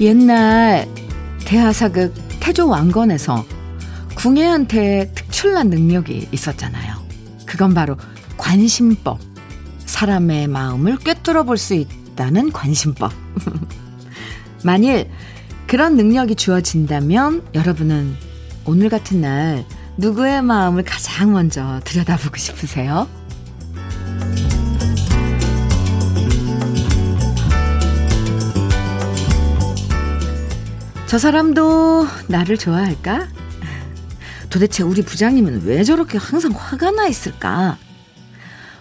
[0.00, 0.86] 옛날
[1.46, 3.46] 대하사극 태조 왕건에서
[4.14, 6.96] 궁예한테 특출난 능력이 있었잖아요.
[7.46, 7.96] 그건 바로
[8.44, 9.18] 관심법.
[9.86, 13.10] 사람의 마음을 꿰뚫어 볼 수 있다는 관심법.
[14.62, 15.10] 만일
[15.66, 18.14] 그런 능력이 주어진다면 여러분은
[18.66, 19.64] 오늘 같은 날
[19.96, 23.08] 누구의 마음을 가장 먼저 들여다보고 싶으세요?
[31.06, 33.28] 저 사람도 나를 좋아할까?
[34.50, 37.78] 도대체 우리 부장님은 왜 저렇게 항상 화가 나 있을까?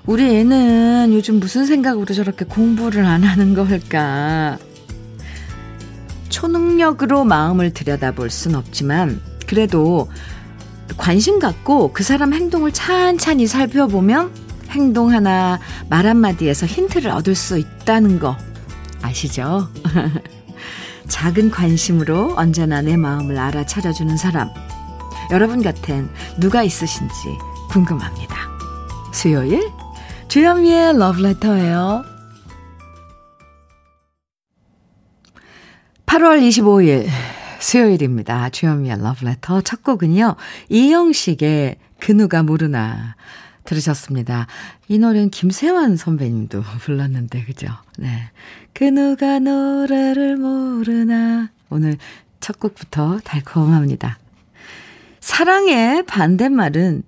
[0.05, 4.57] 우리 애는 요즘 무슨 생각으로 저렇게 공부를 안 하는 걸까?
[6.27, 10.09] 초능력으로 마음을 들여다볼 순 없지만, 그래도
[10.97, 14.31] 관심 갖고 그 사람 행동을 찬찬히 살펴보면
[14.71, 18.35] 행동 하나, 말 한마디에서 힌트를 얻을 수 있다는 거
[19.01, 19.69] 아시죠?
[21.07, 24.49] 작은 관심으로 언제나 내 마음을 알아차려주는 사람.
[25.31, 27.13] 여러분 곁엔 누가 있으신지
[27.69, 28.35] 궁금합니다.
[29.13, 29.61] 수요일
[30.33, 32.03] 주현미의 러브레터예요.
[36.07, 37.07] 8월 25일
[37.59, 38.49] 수요일입니다.
[38.49, 40.35] 주현미의 러브레터 첫 곡은요.
[40.69, 43.15] 이영식의 그 누가 모르나
[43.65, 44.47] 들으셨습니다.
[44.87, 47.67] 이 노래는 김세환 선배님도 불렀는데, 그죠?
[47.99, 48.31] 네.
[48.73, 51.51] 그 누가 노래를 모르나.
[51.69, 51.97] 오늘
[52.39, 54.17] 첫 곡부터 달콤합니다.
[55.19, 57.03] 사랑의 반대말은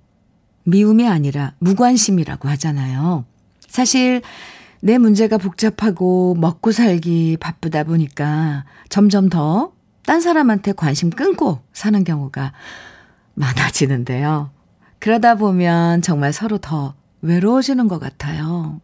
[0.66, 3.24] 미움이 아니라 무관심이라고 하잖아요.
[3.66, 4.22] 사실
[4.80, 12.52] 내 문제가 복잡하고 먹고 살기 바쁘다 보니까 점점 더 딴 사람한테 관심 끊고 사는 경우가
[13.34, 14.50] 많아지는데요.
[15.00, 18.80] 그러다 보면 정말 서로 더 외로워지는 것 같아요.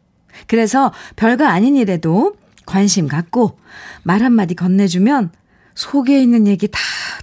[0.49, 2.35] 그래서 별거 아닌 일에도
[2.67, 3.59] 관심 갖고
[4.03, 5.31] 말 한마디 건네주면
[5.75, 6.79] 속에 있는 얘기 다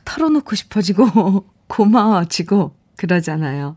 [0.06, 3.76] 털어놓고 싶어지고 고마워지고 그러잖아요.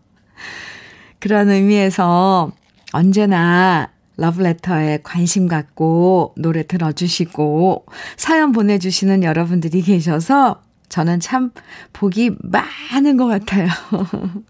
[1.23, 2.51] 그런 의미에서
[2.93, 11.53] 언제나 러브레터에 관심 갖고 노래 들어주시고 사연 보내주시는 여러분들이 계셔서 저는 참
[11.93, 13.69] 복이 많은 것 같아요.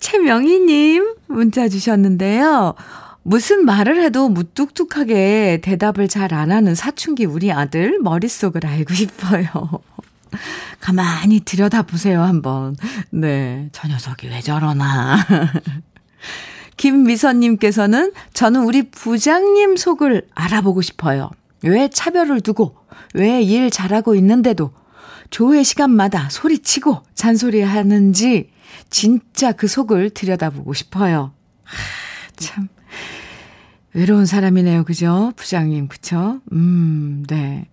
[0.00, 2.74] 최명희님 문자 주셨는데요.
[3.22, 9.46] 무슨 말을 해도 무뚝뚝하게 대답을 잘 안 하는 사춘기 우리 아들 머릿속을 알고 싶어요.
[10.80, 12.76] 가만히 들여다보세요, 한번.
[13.10, 15.16] 네, 저 녀석이 왜 저러나.
[16.76, 21.30] 김미선님께서는 저는 우리 부장님 속을 알아보고 싶어요.
[21.62, 22.76] 왜 차별을 두고,
[23.14, 24.72] 왜 일 잘하고 있는데도
[25.30, 28.50] 조회 시간마다 소리치고 잔소리 하는지
[28.90, 31.32] 진짜 그 속을 들여다보고 싶어요.
[31.64, 31.76] 하,
[32.36, 32.68] 참.
[33.94, 34.84] 외로운 사람이네요.
[34.84, 35.32] 그죠?
[35.36, 36.40] 부장님, 그쵸?
[36.52, 37.68] 음, 네.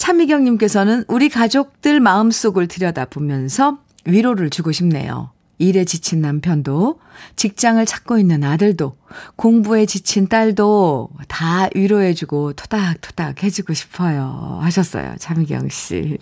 [0.00, 5.30] 차미경님께서는 우리 가족들 마음속을 들여다보면서 위로를 주고 싶네요.
[5.58, 6.98] 일에 지친 남편도,
[7.36, 8.94] 직장을 찾고 있는 아들도,
[9.36, 14.58] 공부에 지친 딸도 다 위로해주고 토닥토닥 해주고 싶어요.
[14.62, 15.16] 하셨어요.
[15.18, 16.16] 차미경 씨.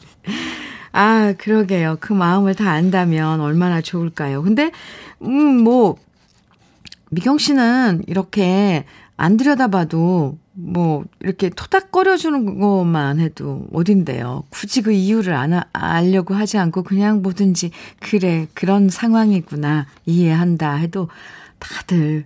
[0.91, 1.99] 아, 그러게요.
[2.01, 4.43] 그 마음을 다 안다면 얼마나 좋을까요?
[4.43, 4.73] 근데,
[5.23, 5.97] 음, 뭐,
[7.11, 14.45] 미경 씨는 이렇게 안 들여다봐도 뭐 이렇게 토닥거려주는 것만 해도 어딘데요.
[14.51, 17.71] 굳이 그 이유를 안 알려고 하지 않고 그냥 뭐든지
[18.01, 21.09] 그래 그런 상황이구나 이해한다 해도
[21.61, 22.25] 다들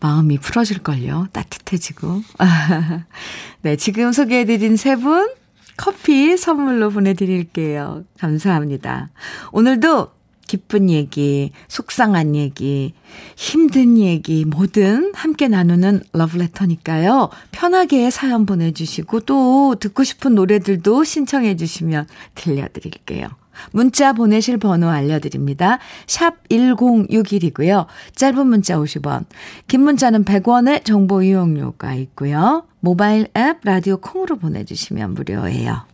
[0.00, 1.28] 마음이 풀어질걸요.
[1.32, 2.22] 따뜻해지고.
[3.62, 5.28] 네, 지금 소개해드린 세 분
[5.76, 8.04] 커피 선물로 보내드릴게요.
[8.18, 9.10] 감사합니다.
[9.52, 10.08] 오늘도
[10.46, 12.94] 기쁜 얘기, 속상한 얘기,
[13.36, 17.30] 힘든 얘기, 뭐든 함께 나누는 러브레터니까요.
[17.50, 23.28] 편하게 사연 보내주시고 또 듣고 싶은 노래들도 신청해 주시면 들려드릴게요.
[23.70, 25.78] 문자 보내실 번호 알려드립니다.
[26.06, 27.86] 샵 1061이고요.
[28.16, 29.26] 짧은 문자 50원,
[29.68, 32.66] 긴 문자는 100원의 정보 이용료가 있고요.
[32.80, 35.86] 모바일 앱 라디오 콩으로 보내주시면 무료예요.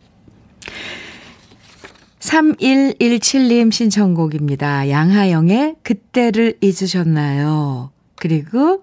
[2.21, 4.89] 3117님 신청곡입니다.
[4.91, 7.91] 양하영의 그때를 잊으셨나요?
[8.17, 8.83] 그리고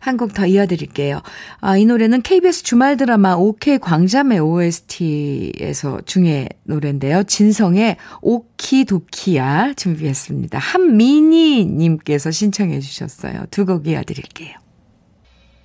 [0.00, 1.20] 한 곡 더 이어드릴게요.
[1.60, 7.22] 아, 이 노래는 KBS 주말 드라마 OK 광자매 OST에서 중에 노래인데요.
[7.24, 10.58] 진성의 오키도키야 준비했습니다.
[10.58, 13.44] 한미니님께서 신청해 주셨어요.
[13.50, 14.54] 두 곡 이어드릴게요.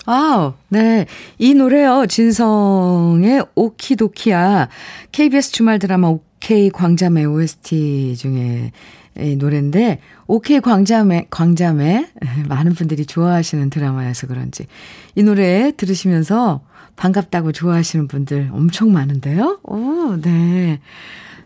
[0.06, 1.06] 아, 네.
[1.40, 2.06] 이 노래요.
[2.06, 4.68] 진성의 오키도키야.
[5.14, 6.10] KBS 주말 드라마
[6.44, 8.74] OK 광자매 OST 중에
[9.18, 12.10] 이 노래인데, OK 광자매, 광자매.
[12.50, 14.68] 많은 분들이 좋아하시는 드라마여서 그런지.
[15.16, 16.60] 이 노래 들으시면서
[16.98, 19.62] 반갑다고 좋아하시는 분들 엄청 많은데요?
[19.64, 20.82] 오, 네.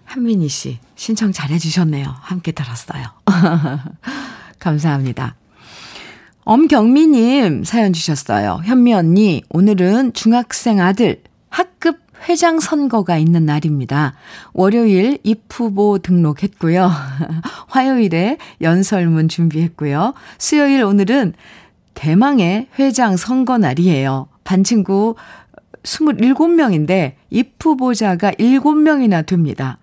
[0.06, 2.08] 한민희 씨, 신청 잘해 주셨네요.
[2.22, 3.04] 함께 들었어요.
[4.58, 5.36] 감사합니다.
[6.44, 8.62] 엄경미님 사연 주셨어요.
[8.64, 14.14] 현미 언니, 오늘은 중학생 아들 학급 회장 선거가 있는 날입니다.
[14.54, 16.92] 월요일 입후보 등록했고요.
[17.68, 20.14] 화요일에 연설문 준비했고요.
[20.38, 21.34] 수요일 오늘은
[21.94, 24.28] 대망의 회장 선거 날이에요.
[24.44, 25.16] 반 친구
[25.84, 29.78] 27명인데 입후보자가 7명이나 됩니다.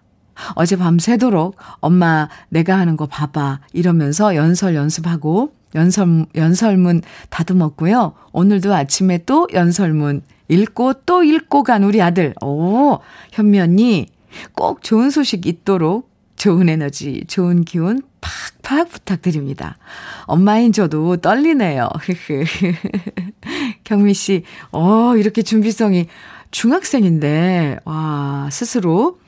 [0.55, 8.13] 어제 밤새도록 엄마 내가 하는 거 봐봐 이러면서 연설 연습하고 연설, 연설문 다듬었고요.
[8.33, 12.35] 오늘도 아침에 또 연설문 읽고 또 읽고 간 우리 아들.
[12.43, 12.99] 오,
[13.33, 14.07] 현미 언니,
[14.55, 19.77] 꼭 좋은 소식 있도록 좋은 에너지, 좋은 기운 팍팍 부탁드립니다.
[20.25, 21.89] 엄마인 저도 떨리네요.
[23.85, 24.43] 경미 씨,
[24.73, 26.07] 어, 이렇게 준비성이
[26.51, 29.19] 중학생인데, 와, 스스로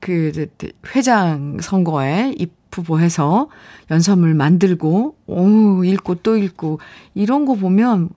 [0.00, 0.46] 그
[0.94, 3.48] 회장 선거에 입후보해서
[3.90, 6.80] 연설물 만들고, 오, 읽고 또 읽고,
[7.14, 8.10] 이런 거 보면,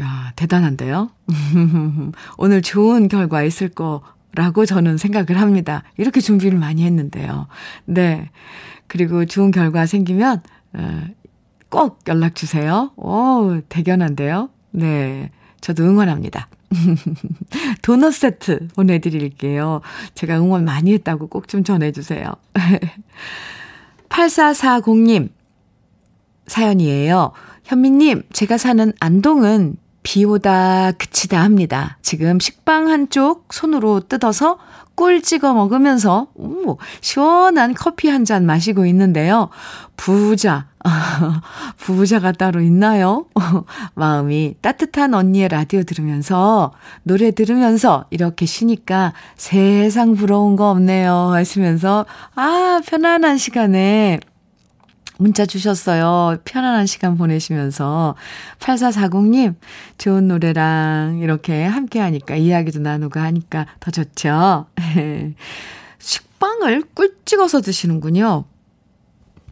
[0.00, 1.10] 야, 대단한데요?
[2.38, 5.82] 오늘 좋은 결과 있을 거라고 저는 생각을 합니다.
[5.96, 7.46] 이렇게 준비를 많이 했는데요.
[7.84, 8.30] 네.
[8.88, 10.42] 그리고 좋은 결과 생기면,
[10.74, 11.02] 어,
[11.68, 12.92] 꼭 연락 주세요.
[12.96, 14.50] 오, 대견한데요?
[14.72, 15.30] 네.
[15.60, 16.48] 저도 응원합니다.
[17.82, 19.80] 도넛 세트 보내드릴게요.
[20.14, 22.32] 제가 응원 많이 했다고 꼭 좀 전해주세요.
[24.08, 25.30] 8440님,
[26.46, 27.32] 사연이에요.
[27.66, 31.98] 현미님, 제가 사는 안동은 비 오다 그치다 합니다.
[32.00, 34.58] 지금 식빵 한쪽 손으로 뜯어서
[34.94, 39.48] 꿀 찍어 먹으면서 오, 시원한 커피 한 잔 마시고 있는데요.
[39.96, 40.68] 부자,
[41.76, 43.26] 부자가 따로 있나요?
[43.94, 46.72] 마음이 따뜻한 언니의 라디오 들으면서
[47.02, 51.12] 노래 들으면서 이렇게 쉬니까 세상 부러운 거 없네요.
[51.32, 54.20] 하시면서 아 편안한 시간에
[55.18, 56.38] 문자 주셨어요.
[56.44, 58.14] 편안한 시간 보내시면서.
[58.58, 59.54] 8440님,
[59.98, 64.66] 좋은 노래랑 이렇게 함께 하니까, 이야기도 나누고 하니까 더 좋죠.
[65.98, 68.44] 식빵을 꿀 찍어서 드시는군요.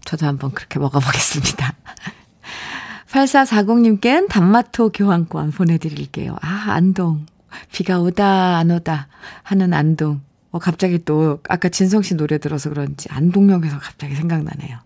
[0.05, 1.75] 저도 한번 그렇게 먹어보겠습니다.
[3.11, 6.37] 8440님께는 단마토 교환권 보내드릴게요.
[6.41, 7.27] 아, 안동.
[7.73, 9.09] 비가 오다, 안 오다
[9.43, 10.21] 하는 안동.
[10.51, 14.79] 어, 갑자기 또, 아까 진성 씨 노래 들어서 그런지 안동역에서 갑자기 생각나네요.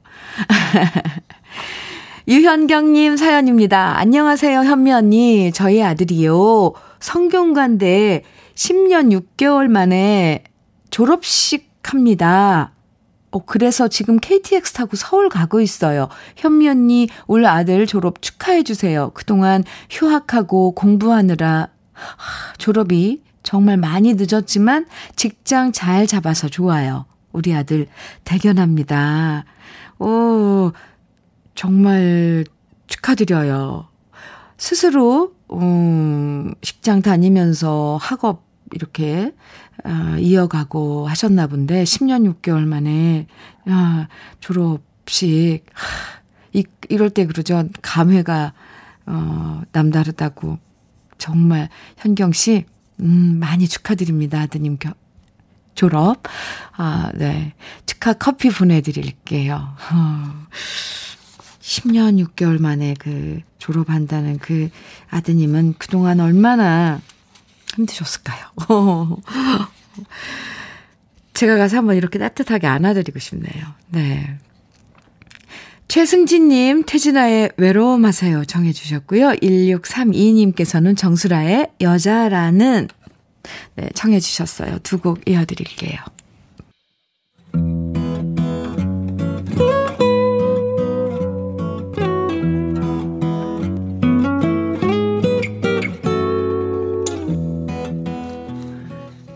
[2.29, 3.99] 유현경님 사연입니다.
[3.99, 5.53] 안녕하세요, 현미 언니.
[5.53, 6.73] 저희 아들이요.
[7.01, 8.23] 성균관대
[8.55, 10.45] 10년 6개월 만에
[10.91, 12.73] 졸업식 합니다.
[13.31, 16.09] 어, 그래서 지금 KTX 타고 서울 가고 있어요.
[16.37, 19.13] 현미 언니, 올 아들 졸업 축하해주세요.
[19.15, 24.87] 그동안 휴학하고 공부하느라 하, 졸업이 정말 많이 늦었지만
[25.17, 27.07] 직장 잘 잡아서 좋아요.
[27.33, 27.87] 우리 아들
[28.25, 29.45] 대견합니다.
[29.99, 30.73] 오,
[31.55, 32.45] 정말
[32.87, 33.89] 축하드려요.
[34.57, 39.33] 스스로, 음, 식장 다니면서 학업 이렇게,
[39.85, 43.27] 아, 이어가고 하셨나 본데, 10년 6개월 만에,
[43.67, 44.09] 아,
[44.41, 47.69] 졸업식, 하, 이, 이럴 때 그러죠.
[47.83, 48.53] 감회가,
[49.07, 50.59] 어, 남다르다고.
[51.19, 52.65] 정말, 현경 씨,
[53.01, 54.41] 음, 많이 축하드립니다.
[54.41, 54.93] 아드님 겨,
[55.79, 56.25] 졸업.
[56.77, 57.55] 아, 네.
[57.87, 59.55] 축하 커피 보내드릴게요.
[59.93, 60.47] 어,
[61.61, 64.71] 10년 6개월 만에 그 졸업한다는 그
[65.11, 67.01] 아드님은 그동안 얼마나
[67.77, 68.39] 힘드셨을까요?
[71.35, 73.67] 제가 가서 한번 이렇게 따뜻하게 안아드리고 싶네요.
[73.91, 74.37] 네.
[75.87, 79.29] 최승진님, 태진아의 외로움 하세요 정해주셨고요.
[79.29, 82.89] 1632님께서는 정수라의 여자라는
[83.77, 84.79] 네, 청해 주셨어요.
[84.83, 85.99] 두 곡 이어드릴게요.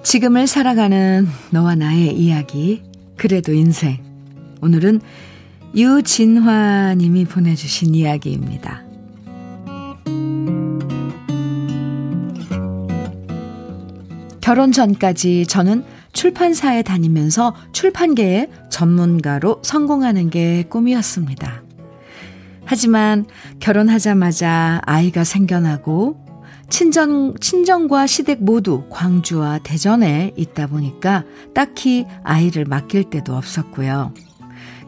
[0.02, 2.82] 지금을 살아가는 너와 나의 이야기,
[3.16, 3.99] 그래도 인생.
[4.61, 5.00] 오늘은
[5.75, 8.82] 유진화 님이 보내주신 이야기입니다.
[14.43, 21.63] 결혼 전까지 저는 출판사에 다니면서 출판계의 전문가로 성공하는 게 꿈이었습니다.
[22.65, 23.25] 하지만
[23.61, 26.21] 결혼하자마자 아이가 생겨나고
[26.69, 34.13] 친정, 친정과 시댁 모두 광주와 대전에 있다 보니까 딱히 아이를 맡길 데도 없었고요.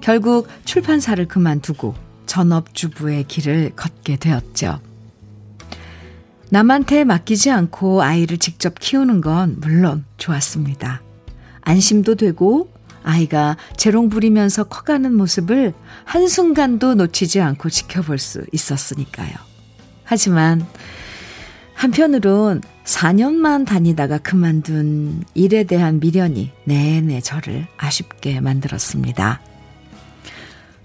[0.00, 1.94] 결국 출판사를 그만두고
[2.26, 4.80] 전업주부의 길을 걷게 되었죠.
[6.54, 11.02] 남한테 맡기지 않고 아이를 직접 키우는 건 물론 좋았습니다.
[11.62, 19.32] 안심도 되고 아이가 재롱 부리면서 커가는 모습을 한순간도 놓치지 않고 지켜볼 수 있었으니까요.
[20.04, 20.64] 하지만
[21.74, 29.40] 한편으론 4년만 다니다가 그만둔 일에 대한 미련이 내내 저를 아쉽게 만들었습니다.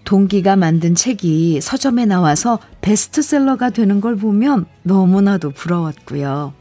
[0.10, 6.56] 동기가 만든 책이 서점에 나와서 베스트셀러가 되는 걸 보면 너무나도 부러웠고요.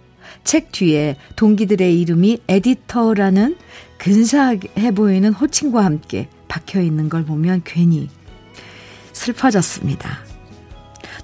[0.44, 3.56] 책 뒤에 동기들의 이름이 에디터라는
[3.96, 8.10] 근사해 보이는 호칭과 함께 박혀 있는 걸 보면 괜히
[9.14, 10.18] 슬퍼졌습니다.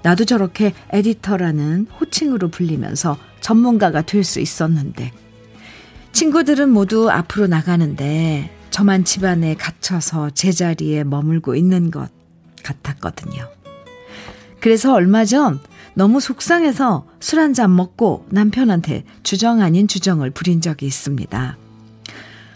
[0.01, 5.13] 나도 저렇게 에디터라는 호칭으로 불리면서 전문가가 될 수 있었는데,
[6.13, 12.14] 친구들은 모두 앞으로 나가는데, 저만 집안에 갇혀서 제자리에 머물고 있는 것
[12.65, 13.49] 같았거든요.
[14.61, 15.61] 그래서 얼마 전
[15.95, 21.57] 너무 속상해서 술 한 잔 먹고 남편한테 주정 아닌 주정을 부린 적이 있습니다.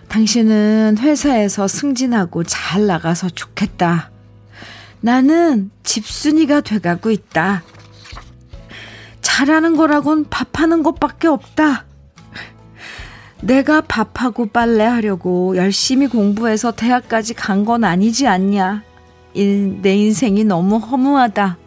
[0.09, 4.11] 당신은 회사에서 승진하고 잘 나가서 좋겠다.
[5.01, 7.63] 나는 집순이가 돼가고 있다.
[9.21, 11.85] 잘하는 거라곤 밥하는 것밖에 없다.
[13.43, 18.83] 내가 밥하고 빨래하려고 열심히 공부해서 대학까지 간 건 아니지 않냐.
[19.35, 21.59] 내 인생이 너무 허무하다.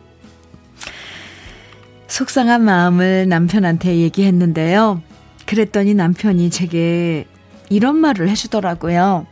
[2.07, 5.01] 속상한 마음을 남편한테 얘기했는데요.
[5.45, 7.25] 그랬더니 남편이 제게
[7.69, 9.25] 이런 말을 해주더라고요.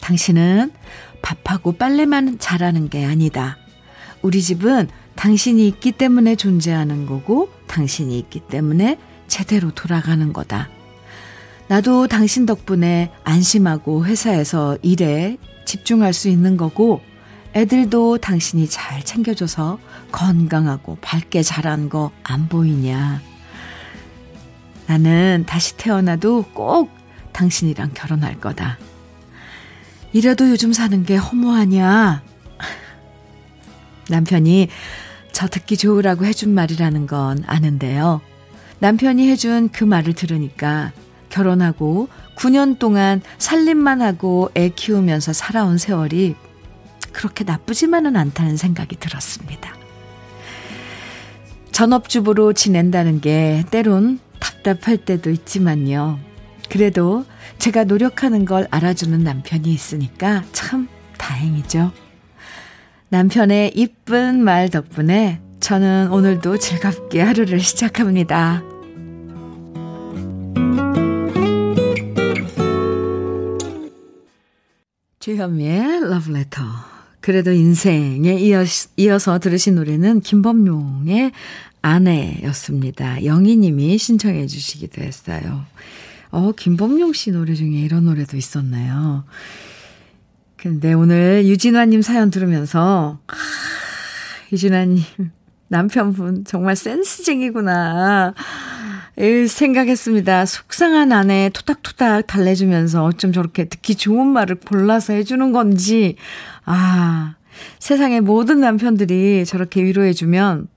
[0.00, 0.72] 당신은
[1.20, 3.58] 밥하고 빨래만 잘하는 게 아니다.
[4.22, 10.68] 우리 집은 당신이 있기 때문에 존재하는 거고, 당신이 있기 때문에 제대로 돌아가는 거다.
[11.68, 17.00] 나도 당신 덕분에 안심하고 회사에서 일에 집중할 수 있는 거고,
[17.56, 19.78] 애들도 당신이 잘 챙겨줘서
[20.12, 23.22] 건강하고 밝게 자란 거 안 보이냐.
[24.86, 26.90] 나는 다시 태어나도 꼭
[27.32, 28.76] 당신이랑 결혼할 거다.
[30.12, 32.22] 이래도 요즘 사는 게 허무하냐?
[34.10, 34.68] 남편이
[35.32, 38.20] 저 듣기 좋으라고 해준 말이라는 건 아는데요.
[38.80, 40.92] 남편이 해준 그 말을 들으니까
[41.30, 46.36] 결혼하고 9년 동안 살림만 하고 애 키우면서 살아온 세월이
[47.16, 49.74] 그렇게 나쁘지만은 않다는 생각이 들었습니다.
[51.72, 56.18] 전업주부로 지낸다는 게 때론 답답할 때도 있지만요.
[56.68, 57.24] 그래도
[57.58, 61.90] 제가 노력하는 걸 알아주는 남편이 있으니까 참 다행이죠.
[63.08, 68.62] 남편의 이쁜 말 덕분에 저는 오늘도 즐겁게 하루를 시작합니다.
[75.18, 76.95] 주현미의 러브레터.
[77.26, 78.62] 그래도 인생에 이어,
[78.96, 81.32] 이어 서 들으신 노래는 김범용의
[81.82, 83.24] 아내였습니다.
[83.24, 85.64] 영희님이 신청해 주시기도 했어요.
[86.30, 89.24] 어, 김범용 씨 노래 중에 이런 노래도 있었나요?
[90.56, 93.34] 근데 오늘 유진화님 사연 들으면서, 아,
[94.52, 95.02] 유진화님,
[95.66, 98.34] 남편분 정말 센스쟁이구나.
[99.48, 100.44] 생각했습니다.
[100.44, 106.16] 속상한 아내 토닥토닥 달래주면서 어쩜 저렇게 듣기 좋은 말을 골라서 해주는 건지,
[106.64, 107.34] 아,
[107.78, 110.68] 세상의 모든 남편들이 저렇게 위로해주면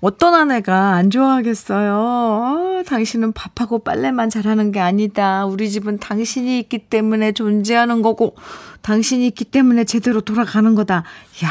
[0.00, 1.94] 어떤 아내가 안 좋아하겠어요?
[1.94, 5.44] 어, 당신은 밥하고 빨래만 잘하는 게 아니다.
[5.46, 8.36] 우리 집은 당신이 있기 때문에 존재하는 거고,
[8.82, 11.02] 당신이 있기 때문에 제대로 돌아가는 거다.
[11.44, 11.50] 야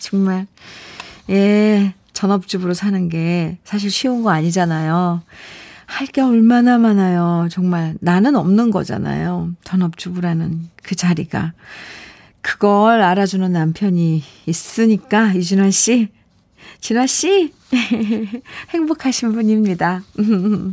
[0.00, 0.48] 정말.
[1.30, 5.22] 예, 전업주부로 사는 게 사실 쉬운 거 아니잖아요.
[5.86, 7.48] 할 게 얼마나 많아요.
[7.50, 9.50] 정말 나는 없는 거잖아요.
[9.64, 11.52] 전업주부라는 그 자리가.
[12.40, 16.08] 그걸 알아주는 남편이 있으니까, 이준환 씨,
[16.80, 17.52] 진아 씨,
[18.70, 20.02] 행복하신 분입니다.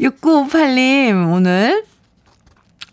[0.00, 1.84] 6958님, 오늘,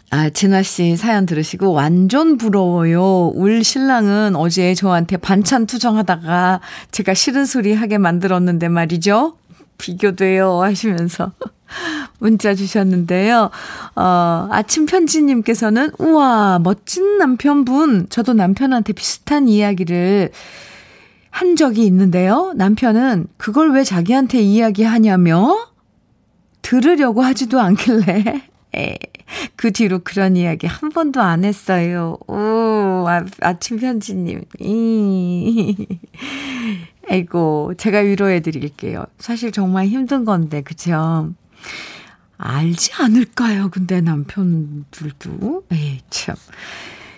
[0.10, 3.28] 아, 진아 씨 사연 들으시고, 완전 부러워요.
[3.36, 6.62] 울 신랑은 어제 저한테 반찬 투정하다가
[6.92, 9.38] 제가 싫은 소리 하게 만들었는데 말이죠.
[9.78, 10.62] 비교돼요.
[10.62, 11.34] 하시면서.
[12.20, 13.52] 문자 주셨는데요.
[13.96, 18.08] 어, 아침 편지님께서는, 우와, 멋진 남편분.
[18.10, 20.32] 저도 남편한테 비슷한 이야기를
[21.30, 22.54] 한 적이 있는데요.
[22.56, 25.68] 남편은 그걸 왜 자기한테 이야기하냐며
[26.62, 28.42] 들으려고 하지도 않길래 에,
[29.56, 32.18] 그 뒤로 그런 이야기 한 번도 안 했어요.
[32.28, 34.44] 오, 아, 아침 편지님.
[34.60, 35.88] 이.
[37.10, 39.06] 아이고, 제가 위로해 드릴게요.
[39.18, 41.34] 사실 정말 힘든 건데, 그쵸?
[42.38, 43.70] 알지 않을까요?
[43.70, 45.64] 근데 남편들도.
[45.72, 46.36] 에이, 참.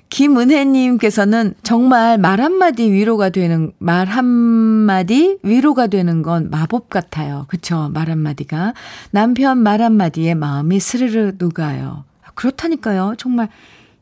[0.09, 7.45] 김은혜님께서는 정말 말 한마디 위로가 되는, 말 한마디 위로가 되는 건 마법 같아요.
[7.47, 7.89] 그쵸?
[7.93, 8.73] 말 한마디가.
[9.11, 12.03] 남편 말 한마디에 마음이 스르르 녹아요.
[12.35, 13.15] 그렇다니까요.
[13.17, 13.49] 정말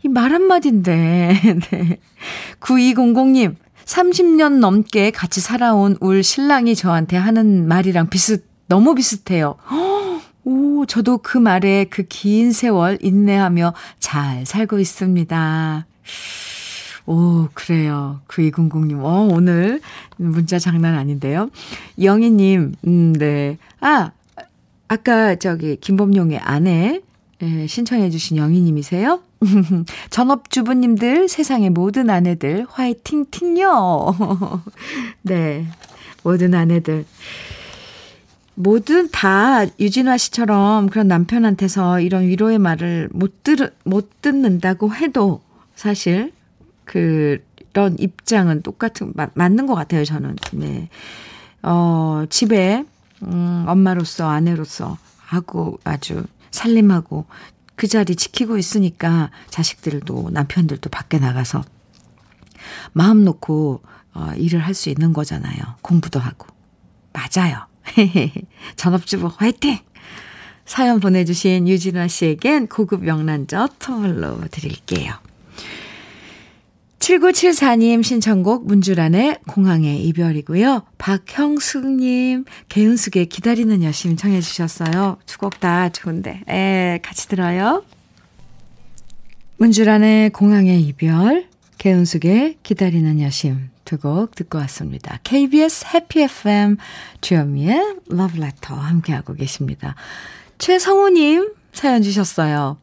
[0.03, 1.41] 이 말 한마디인데.
[1.71, 1.97] 네.
[2.61, 9.55] 9200님, 30년 넘게 같이 살아온 울 신랑이 저한테 하는 말이랑 비슷, 너무 비슷해요.
[10.45, 15.85] 오, 저도 그 말에 그 긴 세월 인내하며 잘 살고 있습니다.
[17.05, 18.19] 오, 그래요.
[18.27, 19.03] 9200님.
[19.03, 19.81] 어, 오늘
[20.17, 21.49] 문자 장난 아닌데요.
[22.01, 23.57] 영희님, 음, 네.
[23.79, 24.11] 아,
[24.89, 27.01] 아까 저기 김범용의 아내
[27.41, 29.21] 예, 신청해 주신 영희님이세요?
[30.09, 34.15] 전업주부님들, 세상의 모든 아내들, 화이팅, 팅요!
[35.21, 35.67] 네.
[36.23, 37.05] 모든 아내들.
[38.55, 45.41] 모든 다 유진화 씨처럼 그런 남편한테서 이런 위로의 말을 못 들, 못 듣는다고 해도
[45.77, 46.33] 사실
[46.85, 50.35] 그런 입장은 똑같은, 마, 맞는 것 같아요, 저는.
[50.53, 50.89] 네.
[51.61, 52.83] 어, 집에,
[53.21, 57.25] 음, 엄마로서, 아내로서 하고 아주 살림하고
[57.75, 61.63] 그 자리 지키고 있으니까 자식들도 남편들도 밖에 나가서
[62.93, 63.83] 마음 놓고
[64.15, 65.57] 어, 일을 할 수 있는 거잖아요.
[65.83, 66.47] 공부도 하고.
[67.13, 67.67] 맞아요.
[68.77, 69.77] 전업주부 화이팅!
[70.65, 75.13] 사연 보내주신 유진아 씨에겐 고급 명란젓 선물로 드릴게요.
[76.99, 80.83] 7974님 신청곡 문주란의 공항의 이별이고요.
[80.97, 85.17] 박형숙님 개은숙의 기다리는 여심 청해 주셨어요.
[85.25, 87.83] 두 곡 다 좋은데 에, 같이 들어요.
[89.57, 91.45] 문주란의 공항의 이별
[91.77, 95.19] 개은숙의 기다리는 여심 두 곡 듣고 왔습니다.
[95.23, 96.77] KBS 해피 FM
[97.21, 99.95] 주현미의 러브레터 함께하고 계십니다.
[100.57, 102.77] 최성우님 사연 주셨어요.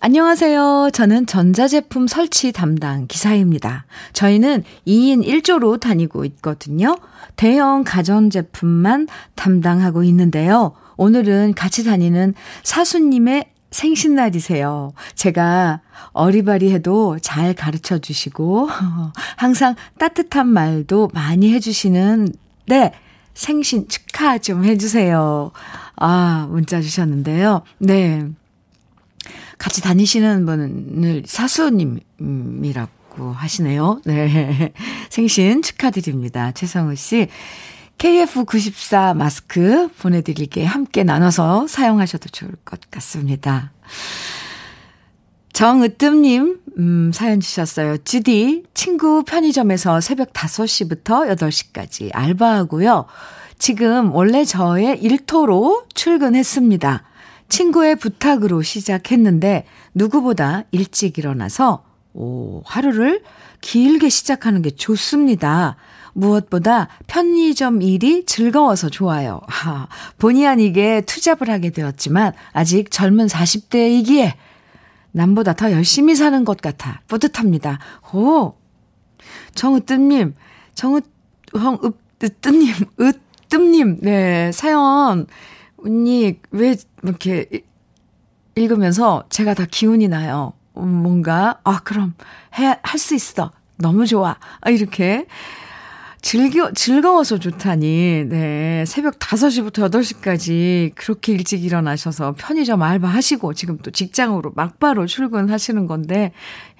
[0.00, 0.90] 안녕하세요.
[0.92, 3.86] 저는 전자제품 설치 담당 기사입니다.
[4.12, 6.98] 저희는 2인 1조로 다니고 있거든요.
[7.36, 10.74] 대형 가전제품만 담당하고 있는데요.
[10.98, 14.92] 오늘은 같이 다니는 사수님의 생신날이세요.
[15.14, 15.80] 제가
[16.12, 18.68] 어리바리해도 잘 가르쳐 주시고,
[19.36, 22.28] 항상 따뜻한 말도 많이 해주시는,
[22.66, 22.92] 네,
[23.34, 25.52] 생신 축하 좀 해주세요.
[25.96, 27.62] 아, 문자 주셨는데요.
[27.78, 28.26] 네.
[29.58, 34.00] 같이 다니시는 분을 사수님이라고 하시네요.
[34.04, 34.72] 네.
[35.10, 36.52] 생신 축하드립니다.
[36.52, 37.28] 최성우 씨.
[37.98, 43.72] KF94 마스크 보내드릴게 함께 나눠서 사용하셔도 좋을 것 같습니다.
[45.54, 47.96] 정으뜸님, 음, 사연 주셨어요.
[47.96, 53.06] 주디, 친구 편의점에서 새벽 5시부터 8시까지 알바하고요.
[53.58, 57.04] 지금 원래 저의 일터로 출근했습니다.
[57.48, 63.22] 친구의 부탁으로 시작했는데 누구보다 일찍 일어나서 오, 하루를
[63.60, 65.76] 길게 시작하는 게 좋습니다.
[66.14, 69.40] 무엇보다 편의점 일이 즐거워서 좋아요.
[69.48, 69.86] 하,
[70.18, 74.32] 본의 아니게 투잡을 하게 되었지만 아직 젊은 40대이기에
[75.12, 77.78] 남보다 더 열심히 사는 것 같아 뿌듯합니다.
[78.14, 78.54] 오,
[79.54, 80.34] 정으뜸님,
[80.74, 81.00] 정으,
[81.54, 81.78] 형,
[82.22, 85.26] 으뜸님, 으뜸님, 네, 사연
[85.86, 87.46] 언니, 왜 이렇게
[88.56, 90.52] 읽으면서 제가 다 기운이 나요.
[90.76, 92.14] 음, 뭔가, 아, 그럼
[92.58, 93.52] 해, 할 수 있어.
[93.78, 94.36] 너무 좋아.
[94.60, 95.26] 아, 이렇게.
[96.22, 98.84] 즐겨, 즐거워서 좋다니, 네.
[98.86, 106.32] 새벽 5시부터 8시까지 그렇게 일찍 일어나셔서 편의점 알바 하시고, 지금 또 직장으로 막바로 출근하시는 건데,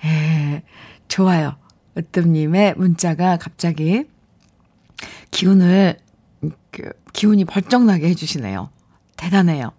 [0.05, 0.65] 예,
[1.07, 1.57] 좋아요.
[1.97, 4.05] 으뜸님의 문자가 갑자기
[5.31, 5.97] 기운을,
[6.73, 8.71] 그, 기운이 벌쩍 나게 해주시네요.
[9.17, 9.73] 대단해요.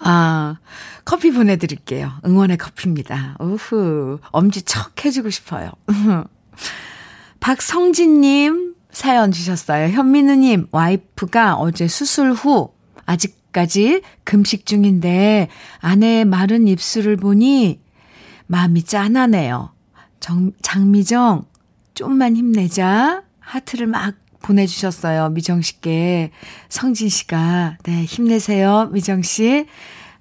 [0.00, 0.56] 아,
[1.04, 2.12] 커피 보내드릴게요.
[2.24, 3.36] 응원의 커피입니다.
[3.40, 5.70] 우후, 엄지 척 해주고 싶어요.
[7.40, 9.88] 박성진님 사연 주셨어요.
[9.88, 12.72] 현민우님, 와이프가 어제 수술 후
[13.06, 15.48] 아직까지 금식 중인데
[15.80, 17.80] 아내의 마른 입술을 보니
[18.46, 19.72] 마음이 짠하네요.
[20.20, 21.44] 정, 장미정,
[21.94, 23.22] 좀만 힘내자.
[23.40, 24.14] 하트를 막
[24.48, 25.28] 보내주셨어요.
[25.30, 26.30] 미정 씨께.
[26.68, 27.78] 성진 씨가.
[27.84, 28.90] 네, 힘내세요.
[28.92, 29.66] 미정 씨.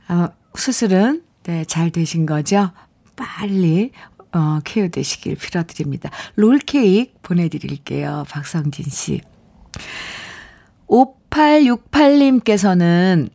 [0.10, 2.72] 어, 수술은, 네, 잘 되신 거죠?
[3.16, 3.92] 빨리,
[4.34, 6.10] 어, 쾌유되시길 빌어드립니다.
[6.36, 8.26] 롤케이크 보내드릴게요.
[8.30, 9.22] 박성진 씨.
[10.88, 13.30] 5868님께서는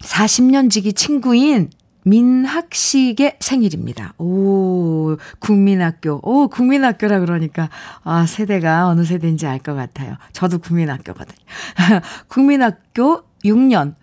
[0.00, 1.70] 40년 지기 친구인
[2.04, 4.12] 민학식의 생일입니다.
[4.18, 6.20] 오, 국민학교.
[6.22, 7.70] 오, 국민학교라 그러니까,
[8.02, 10.16] 아, 세대가 어느 세대인지 알 것 같아요.
[10.32, 11.38] 저도 국민학교거든요.
[12.28, 13.94] 국민학교 6년,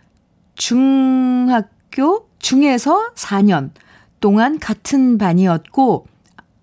[0.56, 3.70] 중학교, 중에서 4년
[4.20, 6.08] 동안 같은 반이었고,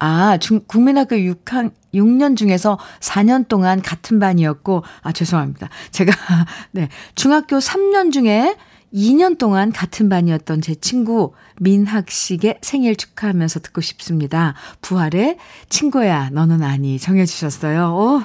[0.00, 5.68] 아, 중, 국민학교 6학, 6년 중에서 4년 동안 같은 반이었고, 아, 죄송합니다.
[5.92, 6.12] 제가,
[6.72, 8.56] 네, 중학교 3년 중에
[8.92, 14.54] 2년 동안 같은 반이었던 제 친구 민학식의 생일 축하하면서 듣고 싶습니다.
[14.80, 17.94] 부활의 친구야, 너는 아니 정해주셨어요.
[17.94, 18.22] 오,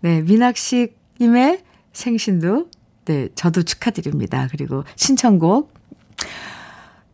[0.00, 2.68] 네, 민학식님의 생신도,
[3.06, 4.48] 네, 저도 축하드립니다.
[4.50, 5.74] 그리고 신청곡,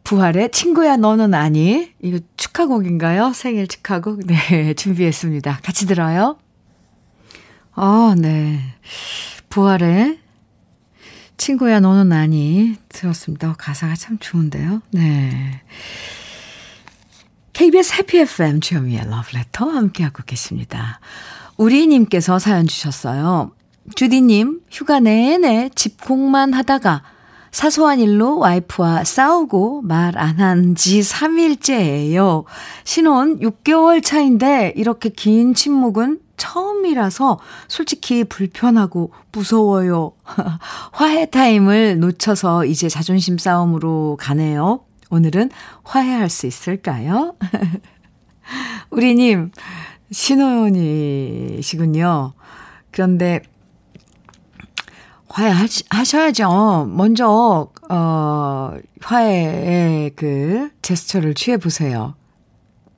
[0.05, 1.93] 부활의 친구야, 너는 아니.
[2.03, 3.33] 이거 축하곡인가요?
[3.33, 4.27] 생일 축하곡?
[4.27, 5.61] 네, 준비했습니다.
[5.63, 6.37] 같이 들어요.
[7.77, 8.61] 어, 네.
[9.49, 10.19] 부활의
[11.40, 13.55] 친구야 너는 아니 들었습니다.
[13.57, 14.83] 가사가 참 좋은데요.
[14.90, 15.62] 네.
[17.55, 21.00] KBS 해피 FM 주현미의 러브레터 함께하고 계십니다.
[21.57, 23.53] 우리님께서 사연 주셨어요.
[23.94, 27.03] 주디님, 휴가 내내 집콕만 하다가
[27.50, 32.44] 사소한 일로 와이프와 싸우고 말 안 한 지 3일째예요.
[32.85, 40.12] 신혼 6개월 차인데 이렇게 긴 침묵은 처음이라서 솔직히 불편하고 무서워요.
[40.92, 44.81] 화해 타임을 놓쳐서 이제 자존심 싸움으로 가네요.
[45.11, 45.50] 오늘은
[45.85, 47.37] 화해할 수 있을까요?
[48.90, 49.50] 우리님,
[50.11, 51.53] 신호연이시군요.
[52.90, 53.42] 그런데,
[55.29, 56.88] 화해하셔야죠.
[56.90, 58.72] 먼저, 어,
[59.03, 62.14] 화해의 그 제스처를 취해보세요.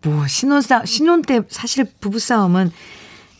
[0.04, 2.70] 뭐, 신혼 싸, 신혼 때 사실 부부싸움은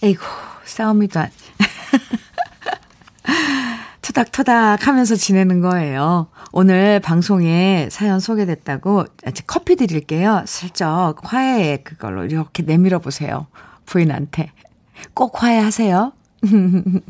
[0.03, 0.23] 에이구,
[0.65, 1.31] 싸움이도 안.
[4.03, 6.27] 토닥토닥 하면서 지내는 거예요.
[6.51, 9.05] 오늘 방송에 사연 소개됐다고
[9.47, 10.43] 커피 드릴게요.
[10.47, 13.47] 슬쩍 화해 그걸로 이렇게 내밀어 보세요.
[13.87, 14.51] 부인한테.
[15.15, 16.13] 꼭 화해하세요.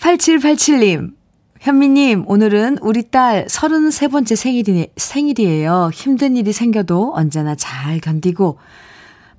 [0.00, 1.12] 8787님,
[1.60, 5.90] 현미님, 오늘은 우리 딸 33번째 생일이, 생일이에요.
[5.92, 8.58] 힘든 일이 생겨도 언제나 잘 견디고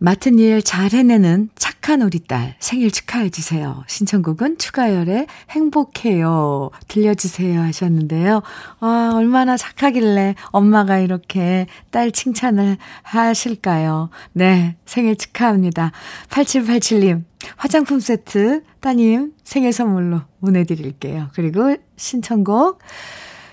[0.01, 3.83] 맡은 일 잘 해내는 착한 우리 딸 생일 축하해 주세요.
[3.87, 6.69] 신청곡은 추가열의 행복해요.
[6.87, 8.41] 들려주세요 하셨는데요.
[8.79, 14.09] 아, 얼마나 착하길래 엄마가 이렇게 딸 칭찬을 하실까요?
[14.31, 15.91] 네, 생일 축하합니다.
[16.29, 17.25] 8787님,
[17.57, 21.27] 화장품 세트 따님 생일 선물로 보내드릴게요.
[21.33, 22.79] 그리고 신청곡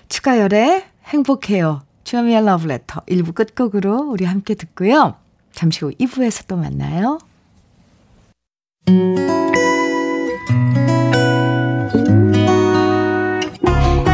[0.07, 1.81] 추가열의 행복해요.
[2.05, 5.15] 주현미의 러브레터 1부 끝곡으로 우리 함께 듣고요.
[5.57, 7.17] 잠시 후 2부에서 또 만나요.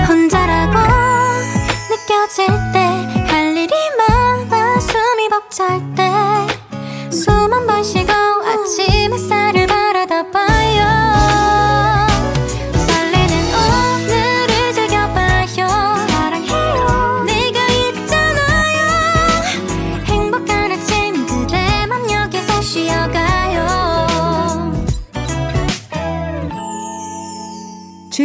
[0.08, 0.78] 혼자라고
[1.90, 2.80] 느껴질 때
[3.28, 6.04] 할 일이 많아 숨이 벅찰 때
[7.12, 9.93] 숨 한 번 쉬고 아침 햇살을 봐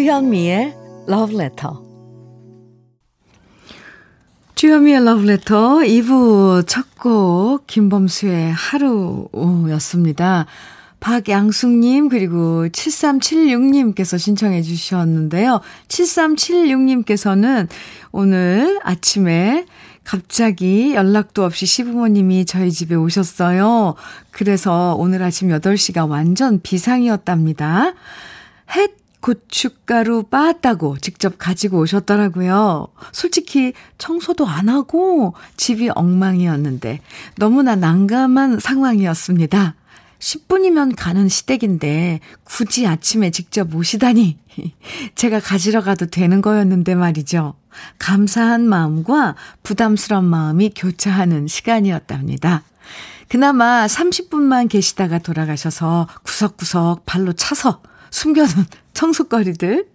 [0.09, 0.75] 주현미의
[1.07, 1.75] Letter.
[4.55, 10.47] 주현미의 Letter 2부 첫 곡 김범수의 하루였습니다.
[11.01, 15.61] 박양숙님 그리고 7376님께서 신청해 주셨는데요.
[15.89, 17.69] 7376님께서는
[18.11, 19.67] 오늘 아침에
[20.05, 23.95] 갑자기 연락도 없이 시부모님이 저희 집에 오셨어요.
[24.31, 27.93] 그래서 오늘 아침 8시가 완전 비상이었답니다.
[28.75, 32.89] 햇 고춧가루 빻았다고 직접 가지고 오셨더라고요.
[33.13, 37.01] 솔직히 청소도 안 하고 집이 엉망이었는데
[37.37, 39.75] 너무나 난감한 상황이었습니다.
[40.19, 44.39] 10분이면 가는 시댁인데 굳이 아침에 직접 오시다니
[45.15, 47.55] 제가 가지러 가도 되는 거였는데 말이죠.
[47.99, 52.65] 감사한 마음과 부담스러운 마음이 교차하는 시간이었답니다.
[53.29, 58.65] 그나마 30분만 계시다가 돌아가셔서 구석구석 발로 차서 숨겨둔
[58.99, 59.87] 청소거리들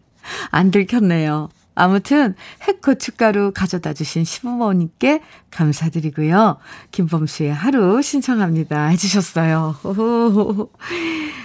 [0.49, 1.49] 안 들켰네요.
[1.75, 6.57] 아무튼 핵고춧가루 가져다 주신 시부모님께 감사드리고요.
[6.91, 9.75] 김범수의 하루 신청합니다 해주셨어요.
[9.83, 10.69] 오호,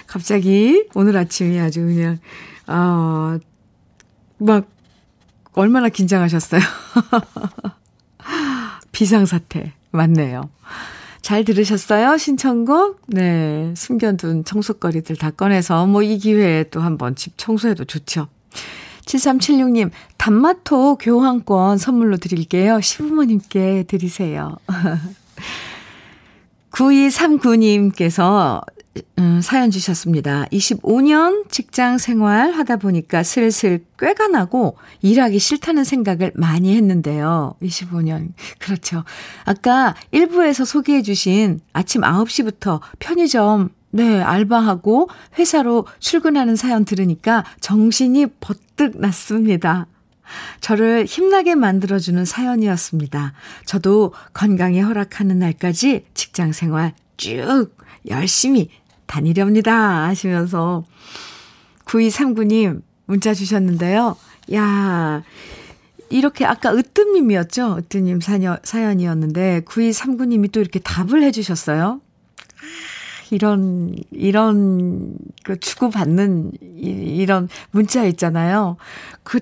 [0.07, 2.19] 갑자기 오늘 아침이 아주 그냥
[2.67, 3.37] 어,
[4.37, 4.69] 막
[5.51, 6.61] 얼마나 긴장하셨어요.
[8.93, 10.49] 비상사태 맞네요.
[11.21, 12.17] 잘 들으셨어요?
[12.17, 13.01] 신청곡?
[13.07, 13.73] 네.
[13.75, 18.27] 숨겨둔 청소거리들 다 꺼내서 뭐 이 기회에 또 한번 집 청소해도 좋죠.
[19.05, 22.79] 7376님, 단마토 교환권 선물로 드릴게요.
[22.79, 24.55] 시부모님께 드리세요.
[26.71, 28.61] 9239님께서
[29.17, 30.45] 음, 사연 주셨습니다.
[30.51, 37.55] 25년 직장 생활 하다 보니까 슬슬 꾀가 나고 일하기 싫다는 생각을 많이 했는데요.
[37.61, 38.33] 25년.
[38.59, 39.03] 그렇죠.
[39.45, 48.99] 아까 1부에서 소개해 주신 아침 9시부터 편의점 네, 알바하고 회사로 출근하는 사연 들으니까 정신이 버뜩
[48.99, 49.87] 났습니다.
[50.61, 53.33] 저를 힘나게 만들어주는 사연이었습니다.
[53.65, 57.75] 저도 건강이 허락하는 날까지 직장 생활 쭉
[58.07, 58.69] 열심히
[59.09, 60.05] 다니렵니다.
[60.07, 60.85] 하시면서
[61.85, 64.15] 9239님 문자 주셨는데요.
[64.53, 65.23] 야,
[66.09, 67.77] 이렇게 아까 으뜸님이었죠?
[67.79, 72.01] 으뜸님 사연, 이었는데 9239님이 또 이렇게 답을 해주셨어요.
[73.31, 78.77] 이런, 이런, 그, 주고받는, 이, 런 문자 있잖아요.
[79.21, 79.39] 그,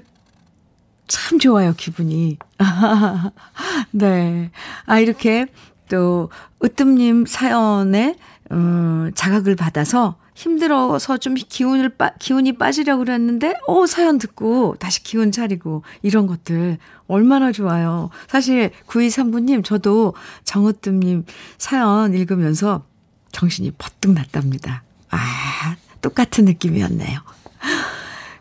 [1.07, 2.37] 참 좋아요, 기분이.
[3.91, 4.51] 네.
[4.85, 5.45] 아, 이렇게
[5.89, 6.29] 또,
[6.61, 8.17] 으뜸님 사연에,
[8.51, 15.31] 음, 자각을 받아서 힘들어서 좀 기운을 빠, 기운이 빠지려고 그랬는데, 어, 사연 듣고 다시 기운
[15.31, 18.09] 차리고, 이런 것들 얼마나 좋아요.
[18.27, 21.25] 사실 9239님, 저도 정으뜸님
[21.57, 22.85] 사연 읽으면서
[23.31, 24.83] 정신이 퍼뜩 났답니다.
[25.09, 27.19] 아, 똑같은 느낌이었네요.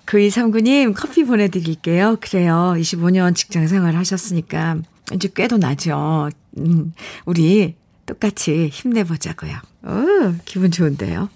[0.06, 2.16] 9239님 커피 보내드릴게요.
[2.20, 2.74] 그래요.
[2.76, 4.78] 25년 직장 생활 하셨으니까
[5.12, 6.30] 이제 꽤도 나죠.
[6.58, 6.92] 음,
[7.24, 9.56] 우리 똑같이 힘내보자고요.
[9.84, 11.28] 오, 기분 좋은데요.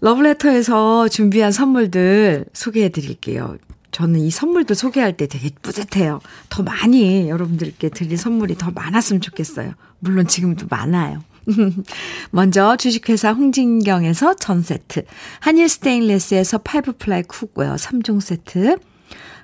[0.00, 3.56] 러브레터에서 준비한 선물들 소개해 드릴게요.
[3.92, 6.20] 저는 이 선물도 소개할 때 되게 뿌듯해요.
[6.48, 9.72] 더 많이 여러분들께 드릴 선물이 더 많았으면 좋겠어요.
[9.98, 11.22] 물론 지금도 많아요.
[12.30, 15.04] 먼저 주식회사 홍진경에서 전 세트,
[15.40, 18.78] 한일 스테인레스에서 five ply cookware 3종 세트,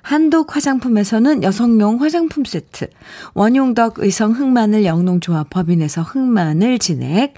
[0.07, 2.87] 한독 화장품에서는 여성용 화장품 세트,
[3.33, 7.33] 원용덕 의성 흑마늘 영농조합 법인에서 흑마늘 진액,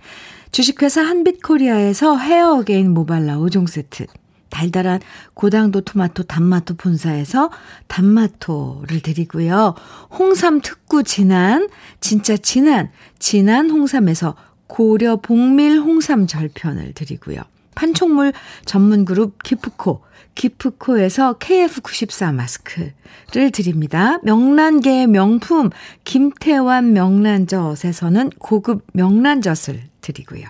[0.52, 4.06] 주식회사 한빛코리아에서 헤어 어게인 모발라 5종 세트,
[4.52, 5.00] 달달한
[5.34, 7.50] 고당도 토마토 단마토 본사에서
[7.88, 9.74] 단마토를 드리고요.
[10.12, 11.70] 홍삼 특구 진한,
[12.02, 14.36] 진짜 진한, 진한 홍삼에서
[14.68, 17.42] 고려 복밀 홍삼 절편을 드리고요.
[17.80, 18.34] 판촉물
[18.66, 20.02] 전문 그룹 기프코,
[20.36, 24.20] 기프코에서 KF94 마스크를 드립니다.
[24.24, 25.70] 명란계의 명품
[26.04, 30.46] 김태환 명란젓에서는 고급 명란젓을 드리고요.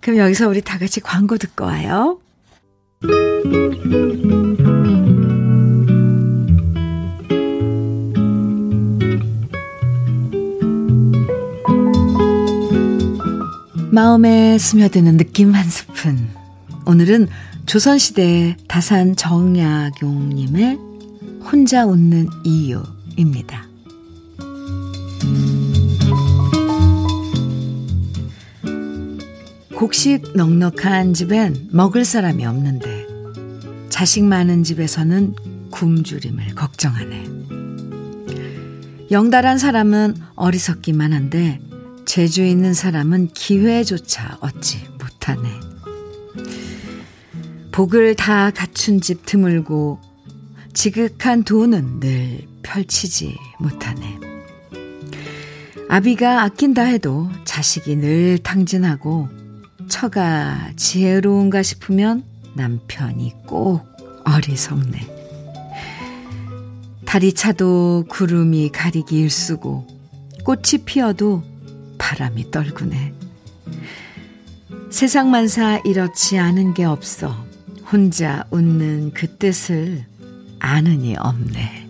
[0.00, 2.18] 그럼 여기서 우리 다 같이 광고 듣고 와요.
[13.98, 16.28] 마음에 스며드는 느낌 한 스푼.
[16.86, 17.26] 오늘은
[17.66, 20.78] 조선시대 다산 정약용님의
[21.42, 23.66] 혼자 웃는 이유입니다.
[29.74, 33.04] 곡식 넉넉한 집엔 먹을 사람이 없는데
[33.88, 35.34] 자식 많은 집에서는
[35.72, 37.24] 굶주림을 걱정하네.
[39.10, 41.60] 영달한 사람은 어리석기만 한데
[42.08, 45.46] 재주 있는 사람은 기회조차 얻지 못하네.
[47.70, 50.00] 복을 다 갖춘 집 드물고
[50.72, 54.18] 지극한 돈은 늘 펼치지 못하네.
[55.90, 59.28] 아비가 아낀다 해도 자식이 늘 탕진하고
[59.90, 63.82] 처가 지혜로운가 싶으면 남편이 꼭
[64.24, 65.18] 어리석네.
[67.04, 69.86] 달이 차도 구름이 가리기 일쑤고
[70.42, 71.42] 꽃이 피어도
[72.08, 73.12] 바람이 떨구네.
[74.88, 77.44] 세상 만사 이렇지 않은 게 없어
[77.92, 80.06] 혼자 웃는 그 뜻을
[80.58, 81.86] 아느니 없네.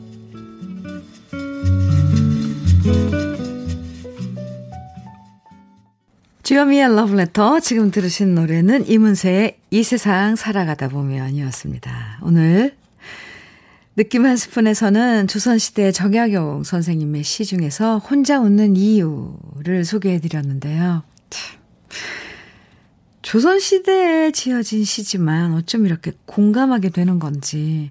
[6.43, 12.21] 주여미의 러브레터 지금 들으신 노래는 이문세의 이 세상 살아가다 보면이었습니다.
[12.23, 12.78] 오늘
[13.99, 21.03] 느낌 한 스푼에서는 조선시대 정약용 선생님의 시 중에서 혼자 웃는 이유를 소개해 드렸는데요.
[23.23, 27.91] 조선시대에 지어진 시지만 어쩜 이렇게 공감하게 되는 건지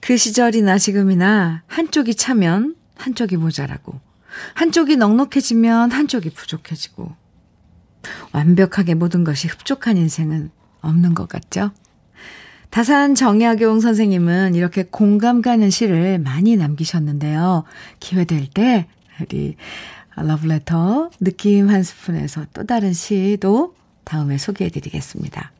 [0.00, 3.98] 그 시절이나 지금이나 한쪽이 차면 한쪽이 모자라고
[4.52, 7.16] 한쪽이 넉넉해지면 한쪽이 부족해지고
[8.32, 10.50] 완벽하게 모든 것이 흡족한 인생은
[10.82, 11.70] 없는 것 같죠?
[12.70, 17.64] 다산 정약용 선생님은 이렇게 공감 가는 시를 많이 남기셨는데요.
[18.00, 18.86] 기회 될 때
[19.20, 19.56] 우리
[20.16, 25.52] 러브레터 느낌 한 스푼에서 또 다른 시도 다음에 소개해 드리겠습니다.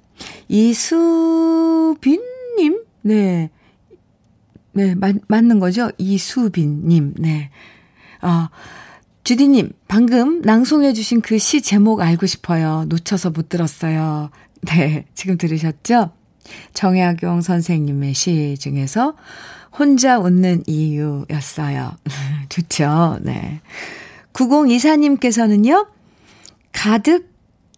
[0.49, 2.23] 이수빈님,
[3.03, 3.51] 네.
[4.73, 5.91] 네, 맞, 맞는 거죠?
[5.99, 7.51] 이수빈님, 네.
[8.23, 8.49] 어,
[9.25, 12.85] 주디님, 방금 낭송해 주신 그 시 제목 알고 싶어요.
[12.89, 14.31] 놓쳐서 못 들었어요.
[14.63, 16.11] 네, 지금 들으셨죠?
[16.75, 19.15] 정약용 선생님의 시 중에서
[19.79, 21.93] 혼자 웃는 이유였어요.
[22.49, 23.19] 좋죠.
[23.23, 23.61] 네.
[24.33, 25.89] 9024님께서는요,
[26.73, 27.29] 가득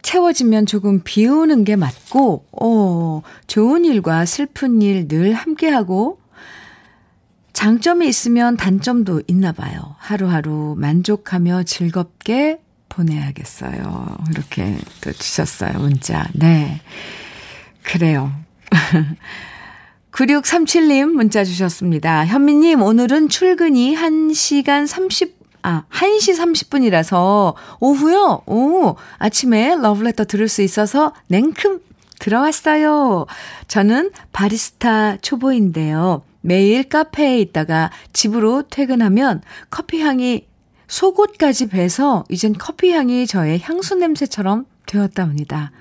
[0.01, 6.19] 채워지면 조금 비우는 게 맞고, 어, 좋은 일과 슬픈 일 늘 함께하고,
[7.53, 9.95] 장점이 있으면 단점도 있나 봐요.
[9.99, 14.17] 하루하루 만족하며 즐겁게 보내야겠어요.
[14.31, 16.27] 이렇게 또 주셨어요, 문자.
[16.33, 16.81] 네.
[17.83, 18.31] 그래요.
[20.11, 22.25] 9637님 문자 주셨습니다.
[22.25, 28.43] 현미님, 오늘은 출근이 1시간 30, 아, 1시 30분이라서 오후요?
[28.45, 31.79] 오, 아침에 러브레터 들을 수 있어서 냉큼
[32.19, 33.25] 들어왔어요.
[33.67, 36.23] 저는 바리스타 초보인데요.
[36.41, 40.45] 매일 카페에 있다가 집으로 퇴근하면 커피 향이
[40.87, 45.71] 속옷까지 배서 이젠 커피 향이 저의 향수 냄새처럼 되었답니다.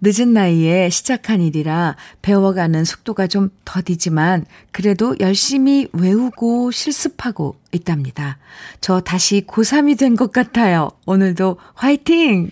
[0.00, 8.38] 늦은 나이에 시작한 일이라 배워가는 속도가 좀 더디지만 그래도 열심히 외우고 실습하고 있답니다.
[8.80, 10.90] 저 다시 고3이 된 것 같아요.
[11.06, 12.50] 오늘도 화이팅!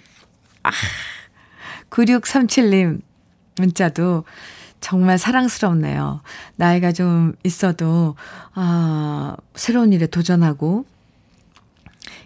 [0.64, 0.70] 아,
[1.90, 3.00] 9637님
[3.58, 4.24] 문자도
[4.80, 6.20] 정말 사랑스럽네요.
[6.56, 8.14] 나이가 좀 있어도,
[8.54, 10.84] 아, 새로운 일에 도전하고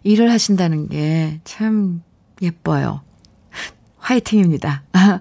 [0.02, 2.02] 일을 하신다는 게 참
[2.42, 3.02] 예뻐요.
[4.00, 4.82] 화이팅입니다.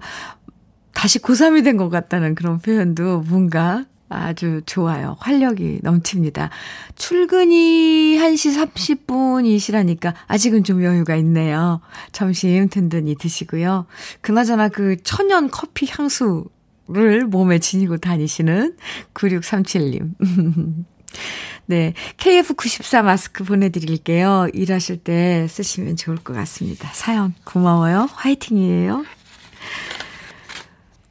[0.94, 5.16] 다시 고3이 된 것 같다는 그런 표현도 뭔가 아주 좋아요.
[5.20, 6.50] 활력이 넘칩니다.
[6.96, 11.80] 출근이 1시 30분이시라니까 아직은 좀 여유가 있네요.
[12.10, 13.86] 점심 든든히 드시고요.
[14.20, 18.76] 그나저나 그 천연 커피 향수를 몸에 지니고 다니시는
[19.14, 20.10] 9637님.
[21.70, 21.94] 네.
[22.16, 24.48] KF94 마스크 보내드릴게요.
[24.52, 26.90] 일하실 때 쓰시면 좋을 것 같습니다.
[26.92, 28.08] 사연 고마워요.
[28.12, 29.04] 화이팅이에요.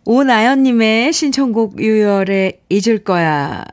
[0.03, 3.63] 오나연님의 신청곡 유열의 잊을 거야.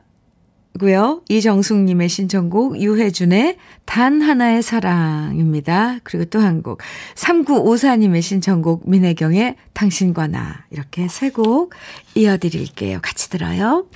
[0.79, 1.23] 고요.
[1.27, 5.97] 이정숙님의 신청곡 유혜준의 단 하나의 사랑입니다.
[6.03, 6.79] 그리고 또 한 곡
[7.15, 11.73] 3954님의 신청곡 민혜경의 당신과 나 이렇게 세 곡
[12.15, 12.99] 이어드릴게요.
[13.01, 13.87] 같이 들어요.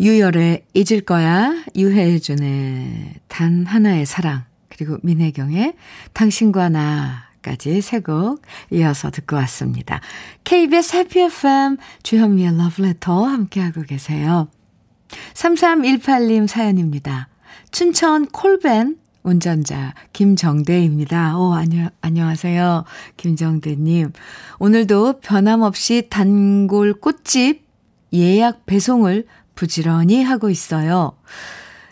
[0.00, 5.74] 유열의 잊을 거야, 유혜준의 단 하나의 사랑, 그리고 민혜경의
[6.14, 10.00] 당신과 나까지 세 곡 이어서 듣고 왔습니다.
[10.44, 14.48] KBS 해피 FM 주현미의 러브레터 함께하고 계세요.
[15.34, 17.28] 3318님 사연입니다.
[17.70, 21.36] 춘천 콜벤 운전자 김정대입니다.
[21.36, 22.84] 오, 안녕, 안녕하세요.
[23.18, 24.12] 김정대님.
[24.60, 27.68] 오늘도 변함없이 단골 꽃집
[28.14, 31.12] 예약 배송을 부지런히 하고 있어요.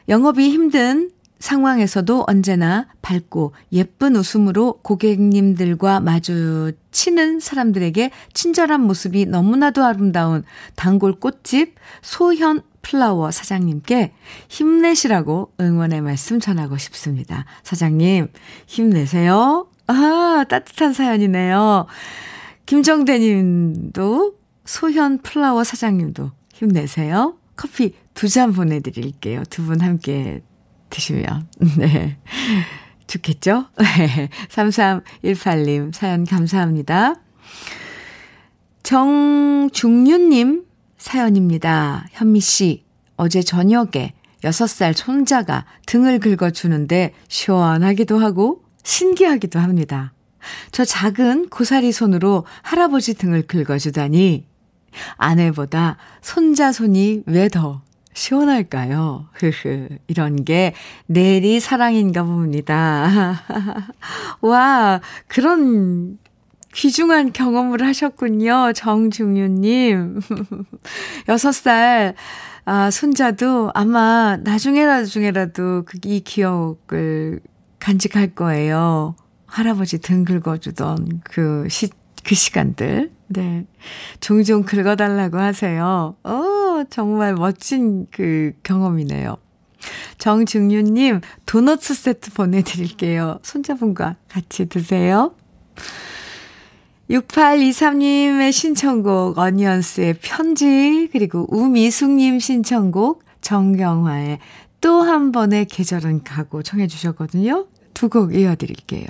[0.08, 10.42] 영업이 힘든 상황에서도 언제나 밝고 예쁜 웃음으로 고객님들과 마주치는 사람들에게 친절한 모습이 너무나도 아름다운
[10.74, 14.12] 단골 꽃집 소현 플라워 사장님께
[14.48, 17.44] 힘내시라고 응원의 말씀 전하고 싶습니다.
[17.62, 18.28] 사장님,
[18.66, 19.68] 힘내세요.
[19.86, 21.86] 아, 따뜻한 사연이네요.
[22.66, 27.36] 김정대 님도 소현 플라워 사장님도 힘내세요.
[27.58, 29.42] 커피 두 잔 보내드릴게요.
[29.50, 30.42] 두 분 함께
[30.90, 31.48] 드시면.
[31.78, 32.18] 네.
[33.06, 33.66] 좋겠죠?
[33.78, 34.28] 네.
[34.48, 37.14] 3318님 사연 감사합니다.
[38.82, 40.64] 정중윤님
[40.96, 42.06] 사연입니다.
[42.12, 42.84] 현미 씨,
[43.16, 50.12] 어제 저녁에 6살 손자가 등을 긁어주는데 시원하기도 하고 신기하기도 합니다.
[50.70, 54.47] 저 작은 고사리 손으로 할아버지 등을 긁어주다니
[55.16, 57.82] 아내보다 손자 손이 왜 더
[58.18, 59.28] 시원할까요?
[59.34, 59.88] 흐흐.
[60.08, 60.74] 이런 게
[61.06, 63.44] 내리 사랑인가 봅니다.
[64.42, 66.18] 와, 그런
[66.74, 68.72] 귀중한 경험을 하셨군요.
[68.74, 70.20] 정중유님.
[71.28, 72.14] 6살,
[72.66, 77.40] 아, 손자도 아마 나중에라도 중에라도 그이 기억을
[77.78, 79.14] 간직할 거예요.
[79.46, 81.88] 할아버지 등 긁어주던 그 시,
[82.24, 83.12] 그 시간들.
[83.28, 83.66] 네.
[84.20, 86.16] 종종 긁어달라고 하세요.
[86.24, 89.36] 어, 정말 멋진 그 경험이네요.
[90.18, 93.38] 정중윤님, 도너츠 세트 보내드릴게요.
[93.42, 95.34] 손자분과 같이 드세요.
[97.10, 104.40] 6823님의 신청곡, 어니언스의 편지, 그리고 우미숙님 신청곡, 정경화의
[104.80, 107.66] 또 한 번의 계절은 가고 청해주셨거든요.
[107.94, 109.06] 두 곡 이어드릴게요.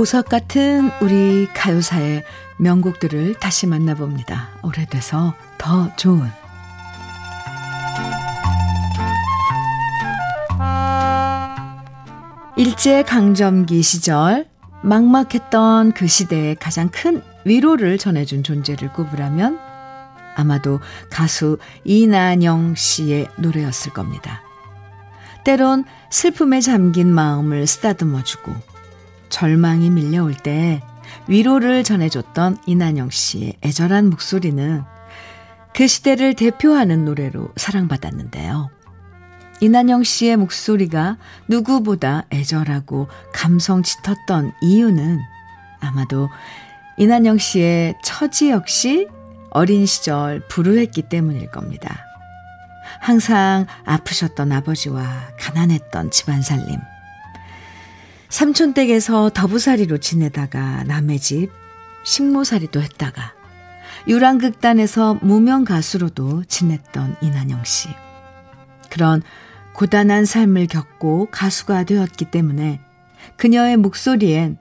[0.00, 2.24] 보석 같은 우리 가요사의
[2.56, 4.48] 명곡들을 다시 만나봅니다.
[4.62, 6.26] 오래돼서 더 좋은.
[12.56, 14.48] 일제 강점기 시절
[14.80, 19.58] 막막했던 그 시대에 가장 큰 위로를 전해준 존재를 꼽으라면
[20.34, 20.80] 아마도
[21.10, 24.40] 가수 이난영 씨의 노래였을 겁니다.
[25.44, 28.69] 때론 슬픔에 잠긴 마음을 쓰다듬어주고
[29.30, 30.82] 절망이 밀려올 때
[31.26, 34.82] 위로를 전해줬던 이난영 씨의 애절한 목소리는
[35.72, 38.70] 그 시대를 대표하는 노래로 사랑받았는데요.
[39.60, 45.20] 이난영 씨의 목소리가 누구보다 애절하고 감성 짙었던 이유는
[45.80, 46.28] 아마도
[46.96, 49.06] 이난영 씨의 처지 역시
[49.50, 52.04] 어린 시절 불우했기 때문일 겁니다.
[53.00, 55.04] 항상 아프셨던 아버지와
[55.38, 56.78] 가난했던 집안 살림.
[58.30, 61.50] 삼촌 댁에서 더부살이로 지내다가 남의 집
[62.04, 63.34] 식모살이도 했다가
[64.06, 67.88] 유랑극단에서 무명 가수로도 지냈던 이난영 씨.
[68.88, 69.22] 그런
[69.74, 72.80] 고단한 삶을 겪고 가수가 되었기 때문에
[73.36, 74.58] 그녀의 목소리엔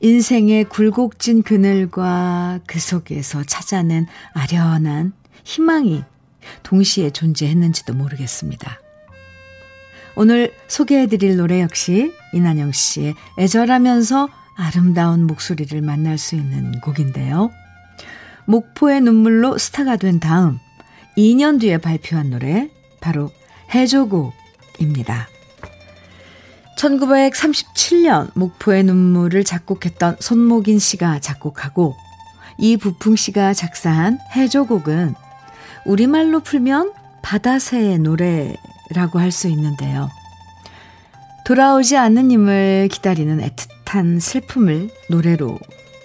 [0.00, 5.12] 인생의 굴곡진 그늘과 그 속에서 찾아낸 아련한
[5.44, 6.02] 희망이
[6.64, 8.81] 동시에 존재했는지도 모르겠습니다.
[10.16, 17.50] 오늘 소개해드릴 노래 역시 이난영 씨의 애절하면서 아름다운 목소리를 만날 수 있는 곡인데요.
[18.46, 20.58] 목포의 눈물로 스타가 된 다음
[21.16, 23.30] 2년 뒤에 발표한 노래 바로
[23.74, 25.28] 해조곡입니다.
[26.76, 31.94] 1937년 목포의 눈물을 작곡했던 손목인 씨가 작곡하고
[32.58, 35.14] 이부풍 씨가 작사한 해조곡은
[35.86, 36.92] 우리말로 풀면
[37.22, 38.54] 바다새의 노래
[38.92, 40.10] 라고 할 수 있는데요.
[41.44, 45.58] 돌아오지 않는 님을 기다리는 애틋한 슬픔을 노래로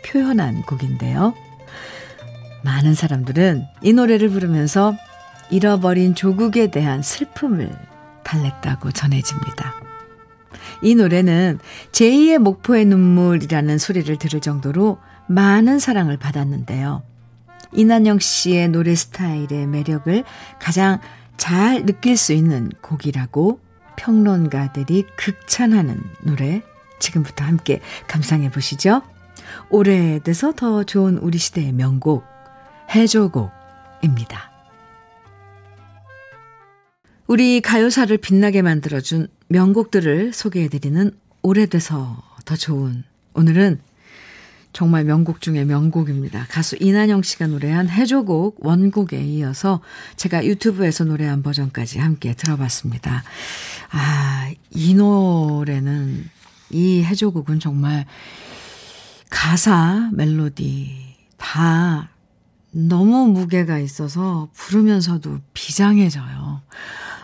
[0.06, 1.36] 표현한 곡인데요.
[2.64, 4.96] 많은 사람들은 이 노래를 부르면서
[5.50, 7.72] 잃어버린 조국에 대한 슬픔을
[8.24, 9.76] 달랬다고 전해집니다.
[10.82, 11.60] 이 노래는
[11.92, 17.04] 제2의 목포의 눈물이라는 소리를 들을 정도로 많은 사랑을 받았는데요.
[17.74, 20.24] 이난영 씨의 노래 스타일의 매력을
[20.60, 21.00] 가장
[21.38, 23.60] 잘 느낄 수 있는 곡이라고
[23.96, 26.62] 평론가들이 극찬하는 노래
[27.00, 29.02] 지금부터 함께 감상해 보시죠.
[29.70, 32.26] 오래돼서 더 좋은 우리 시대의 명곡
[32.90, 34.52] 해조곡입니다.
[37.28, 41.12] 우리 가요사를 빛나게 만들어준 명곡들을 소개해드리는
[41.42, 43.80] 오래돼서 더 좋은 오늘은
[44.74, 46.46] 정말 명곡 중에 명곡입니다.
[46.50, 49.82] 가수 이난영 씨가 노래한 해조곡 원곡에 이어서
[50.18, 53.24] 제가 유튜브에서 노래한 버전까지 함께 들어봤습니다.
[53.90, 56.30] 아, 이 노래는,
[56.70, 58.06] 이 해조곡은 정말
[59.30, 62.10] 가사, 멜로디 다
[62.72, 66.62] 너무 무게가 있어서 부르면서도 비장해져요.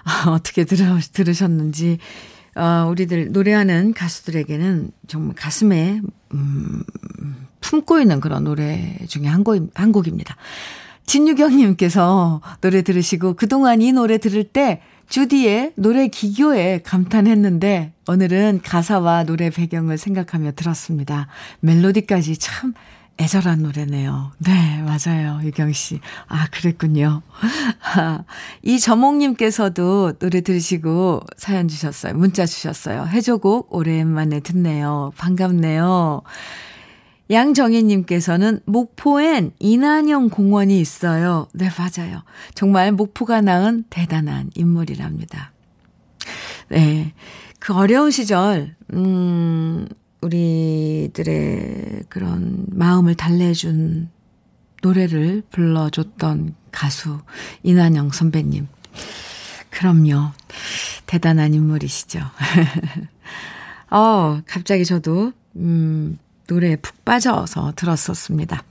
[0.05, 1.99] 아, 어떻게 들으, 들으셨는지,
[2.55, 6.01] 어, 우리들 노래하는 가수들에게는 정말 가슴에,
[6.33, 6.83] 음,
[7.63, 10.35] 품고 있는 그런 노래 중에 한, 곡, 한 곡입니다.
[11.05, 19.49] 진유경님께서 노래 들으시고 그동안 이 노래 들을 때 주디의 노래 기교에 감탄했는데 오늘은 가사와 노래
[19.49, 21.27] 배경을 생각하며 들었습니다.
[21.61, 22.73] 멜로디까지 참
[23.19, 24.31] 애절한 노래네요.
[24.39, 25.39] 네, 맞아요.
[25.43, 25.99] 유경 씨.
[26.27, 27.21] 아, 그랬군요.
[28.63, 32.15] 이 저몽님께서도 노래 들으시고 사연 주셨어요.
[32.15, 33.05] 문자 주셨어요.
[33.05, 35.11] 해조곡 오랜만에 듣네요.
[35.17, 36.23] 반갑네요.
[37.33, 41.47] 양정희님께서는 목포엔 이난영 공원이 있어요.
[41.53, 42.23] 네, 맞아요.
[42.55, 45.51] 정말 목포가 낳은 대단한 인물이랍니다.
[46.69, 47.13] 네.
[47.59, 49.87] 그 어려운 시절, 음,
[50.21, 54.09] 우리들의 그런 마음을 달래준
[54.81, 57.19] 노래를 불러줬던 가수
[57.63, 58.67] 이난영 선배님.
[59.69, 60.31] 그럼요.
[61.05, 62.19] 대단한 인물이시죠.
[63.91, 66.17] 어, 갑자기 저도, 음,
[66.47, 68.63] 노래에 푹 빠져서 들었었습니다.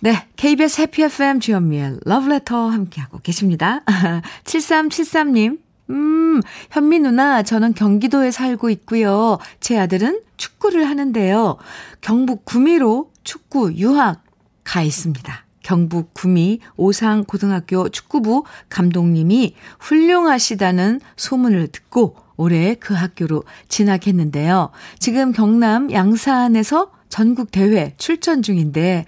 [0.00, 3.80] 네, KBS 해피 FM 주현미의 러브레터 함께하고 계십니다.
[4.44, 5.58] 7373님,
[5.90, 6.40] 음,
[6.70, 9.38] 현미 누나, 저는 경기도에 살고 있고요.
[9.60, 11.56] 제 아들은 축구를 하는데요.
[12.00, 14.22] 경북 구미로 축구 유학
[14.62, 15.43] 가 있습니다.
[15.64, 24.70] 경북 구미 오상 고등학교 축구부 감독님이 훌륭하시다는 소문을 듣고 올해 그 학교로 진학했는데요.
[25.00, 29.06] 지금 경남 양산에서 전국 대회 출전 중인데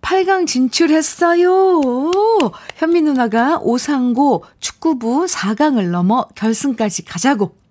[0.00, 2.10] 8강 진출했어요.
[2.76, 7.61] 현미 누나가 오상고 축구부 4강을 넘어 결승까지 가자고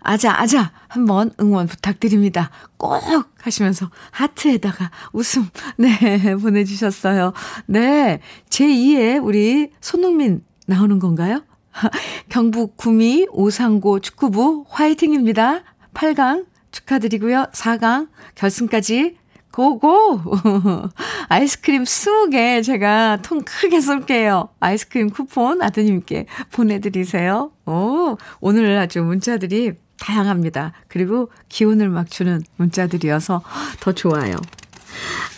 [0.00, 2.50] 아자, 아자, 한번 응원 부탁드립니다.
[2.76, 3.02] 꼭
[3.40, 7.32] 하시면서 하트에다가 웃음, 네, 보내주셨어요.
[7.66, 11.42] 네, 제2의 우리 손흥민 나오는 건가요?
[12.28, 15.62] 경북 구미 오상고 축구부 화이팅입니다.
[15.94, 17.46] 8강 축하드리고요.
[17.52, 19.16] 4강 결승까지
[19.56, 20.20] 고고!
[21.30, 24.50] 아이스크림 20개 제가 통 크게 쏠게요.
[24.60, 27.52] 아이스크림 쿠폰 아드님께 보내드리세요.
[27.64, 30.74] 오, 오늘 아주 문자들이 다양합니다.
[30.88, 33.42] 그리고 기운을 막 주는 문자들이어서
[33.80, 34.36] 더 좋아요.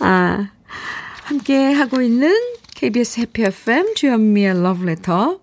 [0.01, 0.51] 아,
[1.23, 2.35] 함께 하고 있는
[2.75, 5.39] KBS 해피 FM 주현미의 러브레터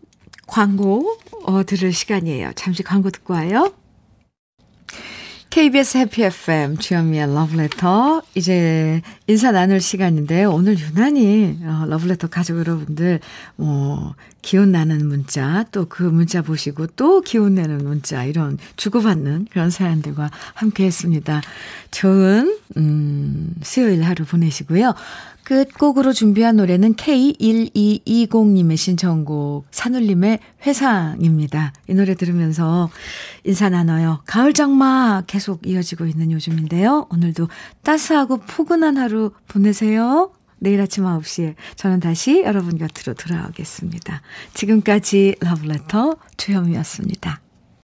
[0.48, 2.52] 광고 어, 들을 시간이에요.
[2.56, 3.72] 잠시 광고 듣고 와요.
[5.56, 13.22] KBS 해피 FM 주현미의 러브레터 이제 인사 나눌 시간인데 오늘 유난히 어, 러브레터 가족 여러분들
[13.56, 19.70] 뭐 기운 나는 문자 또 그 문자 보시고 또 기운 내는 문자 이런 주고받는 그런
[19.70, 21.42] 사연들과 함께 했습니다.
[21.90, 24.94] 좋은 음 수요일 하루 보내시고요.
[25.46, 31.72] 끝곡으로 준비한 노래는 K1220님의 신청곡 산울림의 회상입니다.
[31.88, 32.90] 이 노래 들으면서
[33.46, 34.22] 인사 나눠요.
[34.26, 37.08] 가을 장마 계속 이어지고 있는 요즘인데요.
[37.12, 37.48] 오늘도
[37.84, 40.32] 따스하고 포근한 하루 보내세요.
[40.58, 44.22] 내일 아침 9시에 저는 다시 여러분 곁으로 돌아오겠습니다.
[44.54, 47.45] 지금까지 러브레터 주현미였습니다.